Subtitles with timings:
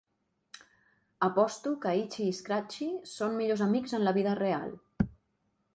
[1.27, 4.75] Aposto que Itchy i Scratchy són millors amics en la vida real.